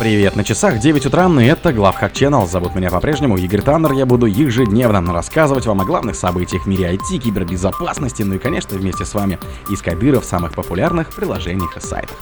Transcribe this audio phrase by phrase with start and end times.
[0.00, 2.48] Привет, на часах 9 утра, и это Главхак Channel.
[2.48, 3.92] Зовут меня по-прежнему Игорь Таннер.
[3.92, 8.78] Я буду ежедневно рассказывать вам о главных событиях в мире IT, кибербезопасности, ну и, конечно,
[8.78, 12.16] вместе с вами из кабиров самых популярных приложениях и сайтах.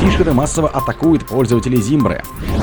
[0.00, 2.22] Фишеры массово атакуют пользователей Зимбры.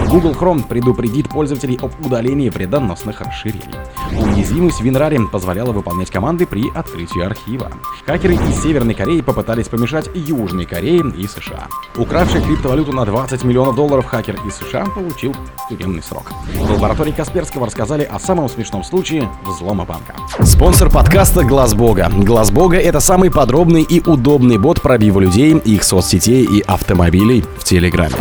[0.10, 3.75] Google Chrome предупредит пользователей об удалении вредоносных расширений.
[4.11, 7.70] Уязвимость в WinRAR позволяла выполнять команды при открытии архива.
[8.05, 11.68] Хакеры из Северной Кореи попытались помешать Южной Корее и США.
[11.98, 15.36] Укравший криптовалюту на 20 миллионов долларов хакер из США получил
[15.70, 16.32] тюремный срок.
[16.55, 20.16] В лаборатории Касперского рассказали о самом смешном случае взлома банка.
[20.44, 22.10] Спонсор подкаста Глаз Бога.
[22.10, 27.63] Глаз Бога это самый подробный и удобный бот пробива людей, их соцсетей и автомобилей в
[27.63, 28.16] Телеграме.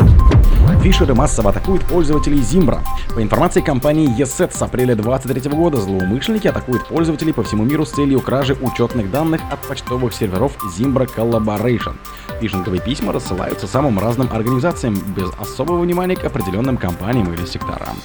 [0.82, 2.80] Фишеры массово атакуют пользователей Zimbra.
[3.14, 7.92] По информации компании ESET с апреля 2023 года злоумышленники атакуют пользователей по всему миру с
[7.92, 11.94] целью кражи учетных данных от почтовых серверов Zimbra Collaboration.
[12.40, 17.96] Фишинговые письма рассылаются самым разным организациям без особого внимания к определенным компаниям или секторам.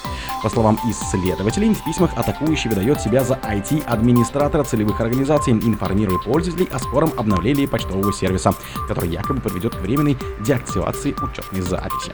[0.44, 6.78] По словам исследователей, в письмах атакующий выдает себя за IT-администратора целевых организаций, информируя пользователей о
[6.78, 8.54] скором обновлении почтового сервиса,
[8.88, 12.12] который якобы подведет к временной деактивации учетной записи.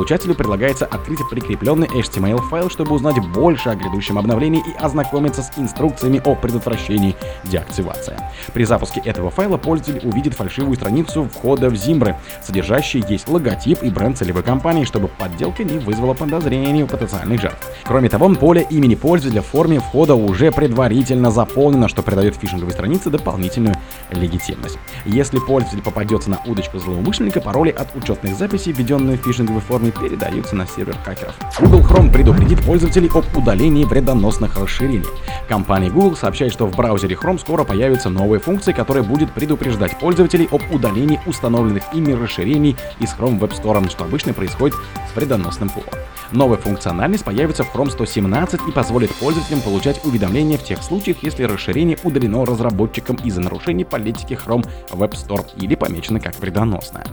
[0.00, 6.22] Получателю предлагается открыть прикрепленный HTML-файл, чтобы узнать больше о грядущем обновлении и ознакомиться с инструкциями
[6.24, 8.16] о предотвращении деактивации.
[8.54, 13.90] При запуске этого файла пользователь увидит фальшивую страницу входа в Zimbra, содержащий есть логотип и
[13.90, 17.68] бренд целевой компании, чтобы подделка не вызвала подозрений у потенциальных жертв.
[17.84, 23.10] Кроме того, поле имени пользователя в форме входа уже предварительно заполнено, что придает фишинговой странице
[23.10, 23.76] дополнительную
[24.12, 24.78] легитимность.
[25.04, 30.56] Если пользователь попадется на удочку злоумышленника, пароли от учетных записей, введенные в фишинговой форме, передаются
[30.56, 31.34] на сервер хакеров.
[31.58, 35.06] Google Chrome предупредит пользователей об удалении вредоносных расширений.
[35.48, 40.48] Компания Google сообщает, что в браузере Chrome скоро появятся новые функции, которые будет предупреждать пользователей
[40.50, 44.76] об удалении установленных ими расширений из Chrome Web Store, что обычно происходит
[45.10, 45.88] с вредоносным пулом.
[46.32, 51.42] Новая функциональность появится в Chrome 117 и позволит пользователям получать уведомления в тех случаях, если
[51.42, 57.04] расширение удалено разработчиком из-за нарушений политики Chrome Web Store или помечено как вредоносное.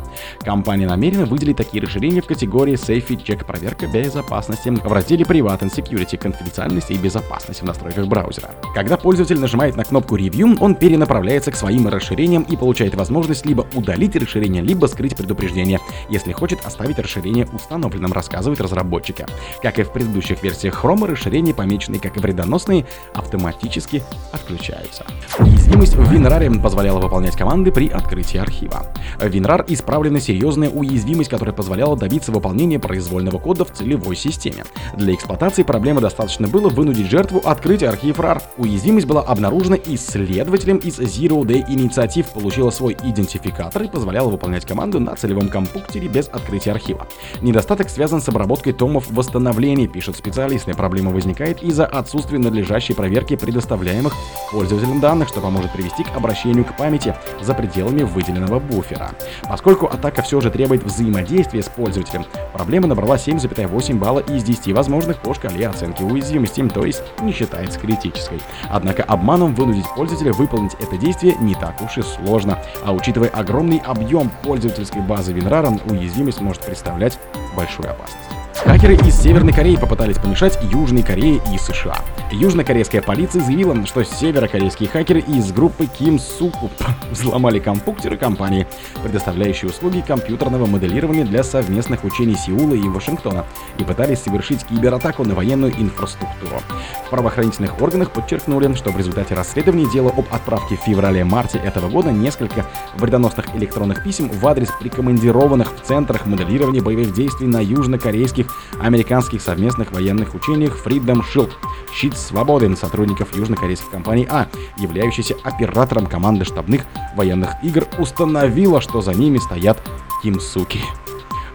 [0.42, 2.28] Компания намерена выделить такие расширения в
[2.68, 8.08] категории Safety Check проверка безопасности в разделе Private and Security конфиденциальности и безопасности в настройках
[8.08, 8.50] браузера.
[8.74, 13.66] Когда пользователь нажимает на кнопку Review, он перенаправляется к своим расширениям и получает возможность либо
[13.74, 15.80] удалить расширение, либо скрыть предупреждение,
[16.10, 19.26] если хочет оставить расширение установленным, рассказывает разработчики.
[19.62, 25.06] Как и в предыдущих версиях Chrome, расширения, помеченные как вредоносные, автоматически отключаются.
[25.40, 28.86] Уязвимость в WinRAR позволяла выполнять команды при открытии архива.
[29.20, 34.64] WinRAR исправлена серьезная уязвимость, которая позволяла добиться выполнения произвольного кода в целевой системе.
[34.96, 38.42] Для эксплуатации проблемы достаточно было вынудить жертву открыть архив RAR.
[38.58, 45.00] Уязвимость была обнаружена исследователем из Zero Day Initiative, получила свой идентификатор и позволяла выполнять команду
[45.00, 47.08] на целевом компьютере без открытия архива.
[47.42, 50.74] Недостаток связан с обработкой томов восстановления, пишут специалисты.
[50.74, 54.14] Проблема возникает из-за отсутствия надлежащей проверки предоставляемых
[54.52, 59.12] пользователям данных, что поможет привести к обращению к памяти за пределами выделенного буфера.
[59.48, 62.26] Поскольку атака все же требует взаимодействия с пользователем,
[62.58, 67.80] проблема набрала 7,8 балла из 10 возможных по шкале оценки уязвимости, то есть не считается
[67.80, 68.42] критической.
[68.70, 73.78] Однако обманом вынудить пользователя выполнить это действие не так уж и сложно, а учитывая огромный
[73.78, 77.20] объем пользовательской базы WinRAR, уязвимость может представлять
[77.56, 78.18] большую опасность.
[78.56, 82.04] Хакеры из Северной Кореи попытались помешать Южной Корее и США.
[82.32, 86.70] Южнокорейская полиция заявила, что северокорейские хакеры из группы Ким Суку
[87.12, 88.68] взломали компьютеры компании,
[89.02, 93.46] предоставляющие услуги компьютерного моделирования для совместных учений Сеула и Вашингтона,
[93.78, 96.62] и пытались совершить кибератаку на военную инфраструктуру.
[97.06, 102.12] В правоохранительных органах подчеркнули, что в результате расследования дела об отправке в феврале-марте этого года
[102.12, 108.48] несколько вредоносных электронных писем в адрес прикомандированных в центрах моделирования боевых действий на южнокорейских
[108.82, 111.52] американских совместных военных учениях Freedom Shield.
[111.94, 114.48] Щит свободы сотрудников южнокорейской компании А,
[114.78, 116.86] являющейся оператором команды штабных
[117.16, 119.82] военных игр, установила, что за ними стоят
[120.22, 120.82] Кимсуки.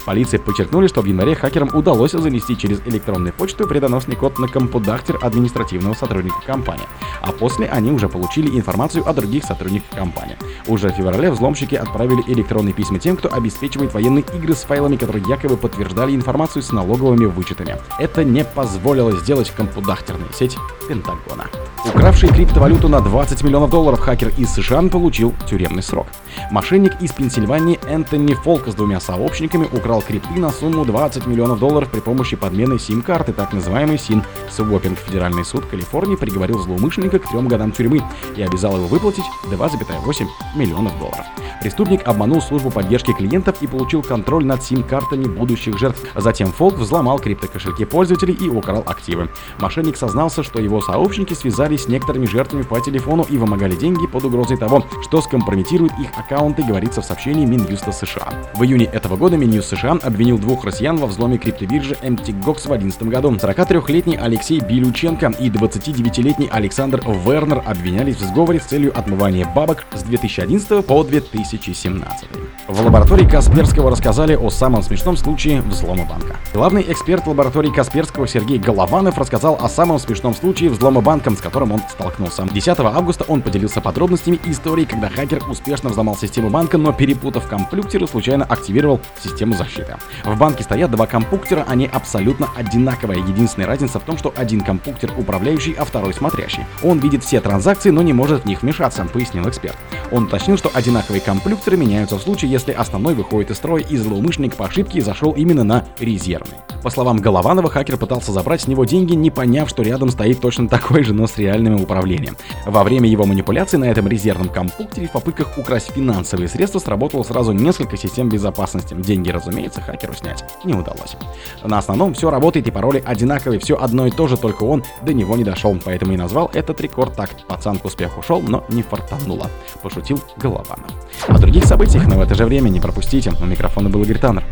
[0.05, 5.19] Полиция подчеркнули, что в январе хакерам удалось занести через электронную почту предоносный код на компудактер
[5.23, 6.87] административного сотрудника компании,
[7.21, 10.37] а после они уже получили информацию о других сотрудниках компании.
[10.67, 15.25] Уже в феврале взломщики отправили электронные письма тем, кто обеспечивает военные игры с файлами, которые
[15.29, 17.77] якобы подтверждали информацию с налоговыми вычетами.
[17.99, 20.57] Это не позволило сделать компудахтерную сеть
[20.89, 21.47] Пентагона.
[21.85, 26.07] Укравший криптовалюту на 20 миллионов долларов хакер из США получил тюремный срок.
[26.53, 31.91] Мошенник из Пенсильвании Энтони Фолк с двумя сообщниками украл крипты на сумму 20 миллионов долларов
[31.91, 34.99] при помощи подмены сим-карты, так называемый син-своппинг.
[35.01, 38.03] Федеральный суд Калифорнии приговорил злоумышленника к трем годам тюрьмы
[38.37, 41.27] и обязал его выплатить 2,8 миллионов долларов.
[41.63, 46.01] Преступник обманул службу поддержки клиентов и получил контроль над сим-картами будущих жертв.
[46.17, 49.29] Затем Фолк взломал криптокошельки пользователей и украл активы.
[49.59, 51.35] Мошенник сознался, что его сообщники
[51.73, 56.09] связались с некоторыми жертвами по телефону и вымогали деньги под угрозой того, что скомпрометирует их
[56.17, 58.33] аккаунты, говорится в сообщении Минюста США.
[58.55, 63.03] В июне этого года Минюст США обвинил двух россиян во взломе криптобиржи MTGOX в 2011
[63.05, 63.33] году.
[63.33, 70.03] 43-летний Алексей Билюченко и 29-летний Александр Вернер обвинялись в сговоре с целью отмывания бабок с
[70.03, 72.42] 2011 по 2017.
[72.73, 76.37] В лаборатории Касперского рассказали о самом смешном случае взлома банка.
[76.55, 81.73] Главный эксперт лаборатории Касперского Сергей Голованов рассказал о самом смешном случае взлома банка, с которым
[81.73, 82.49] он столкнулся.
[82.51, 88.07] 10 августа он поделился подробностями истории, когда хакер успешно взломал систему банка, но перепутав компьютеры,
[88.07, 89.99] случайно активировал систему защиты.
[90.25, 93.21] В банке стоят два компьютера, они абсолютно одинаковые.
[93.21, 96.65] Единственная разница в том, что один компьютер управляющий, а второй смотрящий.
[96.83, 99.77] Он видит все транзакции, но не может в них вмешаться, пояснил эксперт.
[100.11, 104.55] Он уточнил, что одинаковые компьютеры меняются в случае, если основной выходит из строя и злоумышленник
[104.55, 106.59] по ошибке зашел именно на резервный.
[106.85, 110.69] По словам Голованова, хакер пытался забрать с него деньги, не поняв, что рядом стоит точно
[110.69, 112.37] такой же, но с реальным управлением.
[112.65, 117.53] Во время его манипуляций на этом резервном компьютере в попытках украсть финансовые средства сработало сразу
[117.53, 118.95] несколько систем безопасности.
[118.95, 121.17] Деньги, разумеется, хакеру снять не удалось.
[121.65, 125.13] На основном все работает и пароли одинаковые, все одно и то же, только он до
[125.13, 127.31] него не дошел, поэтому и назвал этот рекорд так.
[127.49, 129.51] Пацан к успеху ушел, но не фартануло.
[129.83, 130.93] Пошутил Голованов.
[131.27, 133.33] О других событиях, но в это же время не пропустите.
[133.41, 134.45] У микрофона был Игорь Таннер.